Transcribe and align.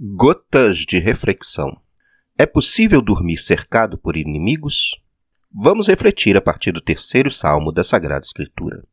Gotas 0.00 0.78
de 0.86 1.00
reflexão. 1.00 1.76
É 2.38 2.46
possível 2.46 3.02
dormir 3.02 3.38
cercado 3.38 3.98
por 3.98 4.16
inimigos? 4.16 4.96
Vamos 5.52 5.88
refletir 5.88 6.36
a 6.36 6.40
partir 6.40 6.70
do 6.70 6.80
terceiro 6.80 7.32
salmo 7.32 7.72
da 7.72 7.82
Sagrada 7.82 8.24
Escritura. 8.24 8.84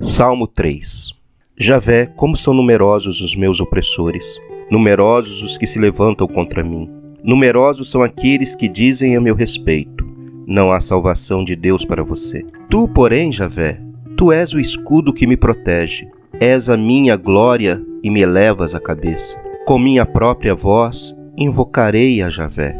Salmo 0.00 0.46
3 0.46 1.10
Javé, 1.58 2.06
como 2.06 2.36
são 2.36 2.54
numerosos 2.54 3.20
os 3.20 3.34
meus 3.34 3.60
opressores! 3.60 4.40
Numerosos 4.72 5.42
os 5.42 5.58
que 5.58 5.66
se 5.66 5.78
levantam 5.78 6.26
contra 6.26 6.64
mim. 6.64 6.88
Numerosos 7.22 7.90
são 7.90 8.02
aqueles 8.02 8.54
que 8.54 8.66
dizem 8.66 9.14
a 9.14 9.20
meu 9.20 9.34
respeito: 9.34 10.02
Não 10.46 10.72
há 10.72 10.80
salvação 10.80 11.44
de 11.44 11.54
Deus 11.54 11.84
para 11.84 12.02
você. 12.02 12.42
Tu, 12.70 12.88
porém, 12.88 13.30
Javé, 13.30 13.78
tu 14.16 14.32
és 14.32 14.54
o 14.54 14.58
escudo 14.58 15.12
que 15.12 15.26
me 15.26 15.36
protege. 15.36 16.08
És 16.40 16.70
a 16.70 16.76
minha 16.78 17.18
glória 17.18 17.82
e 18.02 18.08
me 18.08 18.22
elevas 18.22 18.74
a 18.74 18.80
cabeça. 18.80 19.38
Com 19.66 19.78
minha 19.78 20.06
própria 20.06 20.54
voz 20.54 21.14
invocarei 21.36 22.22
a 22.22 22.30
Javé, 22.30 22.74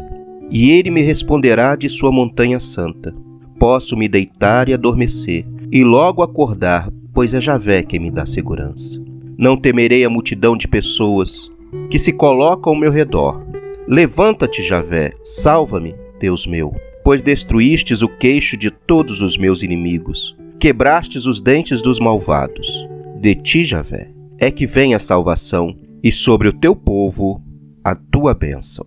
e 0.49 0.71
ele 0.71 0.89
me 0.89 1.03
responderá 1.03 1.75
de 1.75 1.87
sua 1.89 2.11
montanha 2.11 2.59
santa. 2.59 3.13
Posso 3.59 3.95
me 3.95 4.09
deitar 4.09 4.67
e 4.67 4.73
adormecer, 4.73 5.45
e 5.71 5.83
logo 5.83 6.23
acordar, 6.23 6.89
pois 7.13 7.35
é 7.35 7.39
Javé 7.39 7.83
quem 7.83 7.99
me 7.99 8.09
dá 8.09 8.25
segurança. 8.25 8.99
Não 9.37 9.55
temerei 9.55 10.03
a 10.03 10.09
multidão 10.09 10.57
de 10.57 10.67
pessoas 10.67 11.52
que 11.89 11.99
se 11.99 12.11
coloca 12.11 12.69
ao 12.69 12.75
meu 12.75 12.91
redor. 12.91 13.45
Levanta-te, 13.87 14.63
Javé, 14.63 15.13
salva-me, 15.23 15.95
Deus 16.19 16.47
meu, 16.47 16.73
pois 17.03 17.21
destruístes 17.21 18.01
o 18.01 18.07
queixo 18.07 18.55
de 18.55 18.71
todos 18.71 19.21
os 19.21 19.37
meus 19.37 19.61
inimigos, 19.61 20.35
quebrastes 20.59 21.25
os 21.25 21.41
dentes 21.41 21.81
dos 21.81 21.99
malvados. 21.99 22.87
De 23.19 23.35
ti, 23.35 23.65
Javé, 23.65 24.09
é 24.37 24.49
que 24.49 24.65
vem 24.65 24.93
a 24.93 24.99
salvação, 24.99 25.75
e 26.03 26.11
sobre 26.11 26.49
o 26.49 26.53
teu 26.53 26.75
povo 26.75 27.41
a 27.83 27.95
tua 27.95 28.33
bênção. 28.33 28.85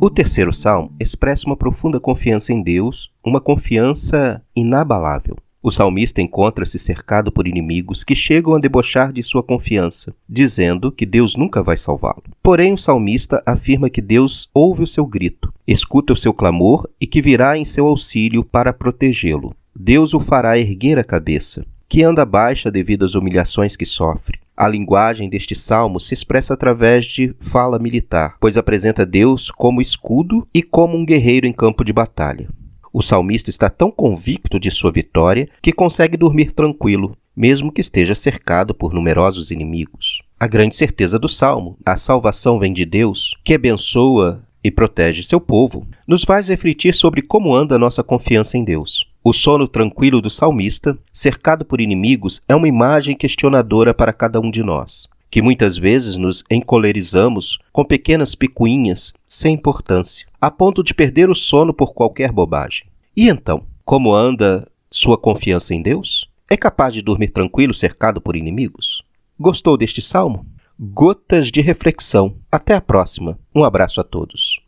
O 0.00 0.08
terceiro 0.08 0.52
salmo 0.52 0.94
expressa 1.00 1.46
uma 1.46 1.56
profunda 1.56 1.98
confiança 1.98 2.52
em 2.52 2.62
Deus, 2.62 3.10
uma 3.24 3.40
confiança 3.40 4.40
inabalável. 4.54 5.36
O 5.60 5.72
salmista 5.72 6.22
encontra-se 6.22 6.78
cercado 6.78 7.32
por 7.32 7.48
inimigos 7.48 8.04
que 8.04 8.14
chegam 8.14 8.54
a 8.54 8.60
debochar 8.60 9.12
de 9.12 9.22
sua 9.24 9.42
confiança, 9.42 10.14
dizendo 10.28 10.92
que 10.92 11.04
Deus 11.04 11.34
nunca 11.34 11.62
vai 11.62 11.76
salvá-lo. 11.76 12.22
Porém, 12.40 12.72
o 12.72 12.78
salmista 12.78 13.42
afirma 13.44 13.90
que 13.90 14.00
Deus 14.00 14.48
ouve 14.54 14.84
o 14.84 14.86
seu 14.86 15.04
grito, 15.04 15.52
escuta 15.66 16.12
o 16.12 16.16
seu 16.16 16.32
clamor 16.32 16.88
e 17.00 17.06
que 17.06 17.20
virá 17.20 17.58
em 17.58 17.64
seu 17.64 17.86
auxílio 17.86 18.44
para 18.44 18.72
protegê-lo. 18.72 19.52
Deus 19.74 20.14
o 20.14 20.20
fará 20.20 20.56
erguer 20.56 20.96
a 20.96 21.04
cabeça, 21.04 21.66
que 21.88 22.04
anda 22.04 22.24
baixa 22.24 22.70
devido 22.70 23.04
às 23.04 23.14
humilhações 23.14 23.74
que 23.74 23.86
sofre. 23.86 24.38
A 24.56 24.68
linguagem 24.68 25.28
deste 25.28 25.54
salmo 25.54 25.98
se 25.98 26.14
expressa 26.14 26.54
através 26.54 27.06
de 27.06 27.34
fala 27.40 27.78
militar, 27.78 28.36
pois 28.40 28.56
apresenta 28.56 29.06
Deus 29.06 29.50
como 29.50 29.80
escudo 29.80 30.46
e 30.52 30.62
como 30.62 30.96
um 30.96 31.04
guerreiro 31.04 31.46
em 31.46 31.52
campo 31.52 31.84
de 31.84 31.92
batalha. 31.92 32.48
O 32.92 33.02
salmista 33.02 33.50
está 33.50 33.68
tão 33.68 33.90
convicto 33.90 34.58
de 34.58 34.70
sua 34.70 34.90
vitória 34.90 35.48
que 35.60 35.72
consegue 35.72 36.16
dormir 36.16 36.52
tranquilo, 36.52 37.16
mesmo 37.36 37.70
que 37.70 37.80
esteja 37.80 38.14
cercado 38.14 38.74
por 38.74 38.92
numerosos 38.92 39.50
inimigos. 39.50 40.22
A 40.40 40.46
grande 40.46 40.76
certeza 40.76 41.18
do 41.18 41.28
salmo, 41.28 41.76
a 41.84 41.96
salvação 41.96 42.58
vem 42.58 42.72
de 42.72 42.84
Deus, 42.84 43.36
que 43.44 43.54
abençoa 43.54 44.42
e 44.62 44.70
protege 44.70 45.22
seu 45.22 45.40
povo, 45.40 45.86
nos 46.06 46.24
faz 46.24 46.48
refletir 46.48 46.94
sobre 46.94 47.22
como 47.22 47.54
anda 47.54 47.78
nossa 47.78 48.02
confiança 48.02 48.58
em 48.58 48.64
Deus. 48.64 49.06
O 49.22 49.32
sono 49.32 49.68
tranquilo 49.68 50.20
do 50.20 50.30
salmista, 50.30 50.98
cercado 51.12 51.64
por 51.64 51.80
inimigos, 51.80 52.42
é 52.48 52.56
uma 52.56 52.68
imagem 52.68 53.16
questionadora 53.16 53.92
para 53.92 54.12
cada 54.12 54.40
um 54.40 54.50
de 54.50 54.62
nós, 54.62 55.08
que 55.30 55.42
muitas 55.42 55.76
vezes 55.76 56.16
nos 56.16 56.42
encolerizamos 56.50 57.58
com 57.72 57.84
pequenas 57.84 58.34
picuinhas 58.34 59.12
sem 59.28 59.54
importância 59.54 60.26
a 60.40 60.50
ponto 60.50 60.82
de 60.82 60.94
perder 60.94 61.28
o 61.28 61.34
sono 61.34 61.74
por 61.74 61.92
qualquer 61.92 62.30
bobagem. 62.30 62.86
E 63.16 63.28
então, 63.28 63.64
como 63.84 64.14
anda 64.14 64.68
sua 64.90 65.18
confiança 65.18 65.74
em 65.74 65.82
Deus? 65.82 66.30
É 66.48 66.56
capaz 66.56 66.94
de 66.94 67.02
dormir 67.02 67.28
tranquilo 67.28 67.74
cercado 67.74 68.20
por 68.20 68.36
inimigos? 68.36 69.02
Gostou 69.38 69.76
deste 69.76 70.00
salmo? 70.00 70.46
Gotas 70.78 71.50
de 71.50 71.60
reflexão. 71.60 72.36
Até 72.50 72.74
a 72.74 72.80
próxima. 72.80 73.38
Um 73.54 73.64
abraço 73.64 74.00
a 74.00 74.04
todos. 74.04 74.60